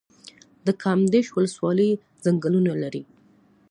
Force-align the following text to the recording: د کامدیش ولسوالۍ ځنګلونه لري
د 0.65 0.67
کامدیش 0.83 1.27
ولسوالۍ 1.31 1.89
ځنګلونه 2.23 2.71
لري 2.83 3.03